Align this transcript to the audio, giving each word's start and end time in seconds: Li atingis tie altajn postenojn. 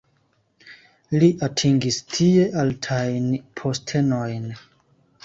Li 1.23 1.27
atingis 1.47 1.99
tie 2.13 2.47
altajn 2.63 3.29
postenojn. 3.63 4.49